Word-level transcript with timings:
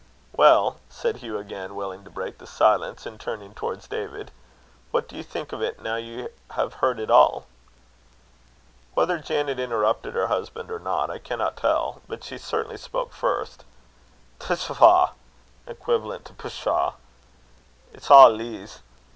"Well," 0.35 0.79
said 0.89 1.17
Hugh, 1.17 1.37
again, 1.37 1.75
willing 1.75 2.03
to 2.05 2.09
break 2.09 2.39
the 2.39 2.47
silence, 2.47 3.05
and 3.05 3.19
turning 3.19 3.53
towards 3.53 3.87
David, 3.87 4.31
"what 4.89 5.07
do 5.07 5.15
you 5.15 5.21
think 5.21 5.53
of 5.53 5.61
it 5.61 5.79
now 5.83 5.97
you 5.97 6.29
have 6.49 6.73
heard 6.81 6.99
it 6.99 7.11
all?" 7.11 7.45
Whether 8.95 9.19
Janet 9.19 9.59
interrupted 9.59 10.15
her 10.15 10.25
husband 10.25 10.71
or 10.71 10.79
not, 10.79 11.11
I 11.11 11.19
cannot 11.19 11.55
tell; 11.55 12.01
but 12.07 12.23
she 12.23 12.39
certainly 12.39 12.77
spoke 12.79 13.13
first: 13.13 13.63
"Tshavah!" 14.39 15.11
equivalent 15.67 16.25
to 16.25 16.33
pshaw 16.33 16.93
"it's 17.93 18.09
a' 18.09 18.27
lees. 18.27 18.79